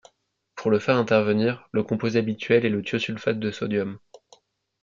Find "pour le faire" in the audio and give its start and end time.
0.55-0.95